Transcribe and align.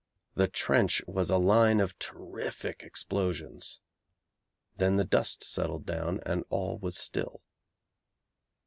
The 0.33 0.47
trench 0.47 1.03
was 1.05 1.29
a 1.29 1.37
line 1.37 1.79
of 1.79 1.99
terrific 1.99 2.81
explosions. 2.81 3.79
Then 4.77 4.95
the 4.95 5.03
dust 5.03 5.43
settled 5.43 5.85
down 5.85 6.21
and 6.25 6.43
all 6.49 6.79
was 6.79 6.97
still. 6.97 7.43